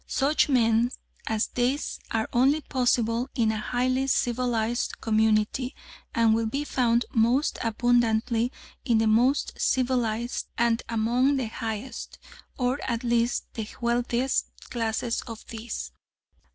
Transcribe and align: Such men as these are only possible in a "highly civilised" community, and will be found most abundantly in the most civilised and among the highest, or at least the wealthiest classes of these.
Such 0.07 0.49
men 0.49 0.89
as 1.27 1.45
these 1.45 1.99
are 2.09 2.27
only 2.33 2.61
possible 2.61 3.29
in 3.35 3.51
a 3.51 3.59
"highly 3.59 4.07
civilised" 4.07 4.99
community, 4.99 5.75
and 6.15 6.33
will 6.33 6.47
be 6.47 6.63
found 6.63 7.05
most 7.13 7.59
abundantly 7.61 8.51
in 8.83 8.97
the 8.97 9.05
most 9.05 9.61
civilised 9.61 10.47
and 10.57 10.81
among 10.89 11.37
the 11.37 11.49
highest, 11.49 12.17
or 12.57 12.79
at 12.89 13.03
least 13.03 13.45
the 13.53 13.67
wealthiest 13.79 14.47
classes 14.71 15.21
of 15.27 15.45
these. 15.49 15.91